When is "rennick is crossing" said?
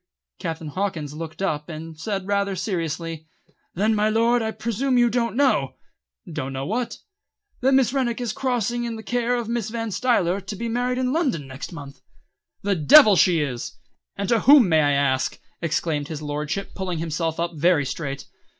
7.93-8.83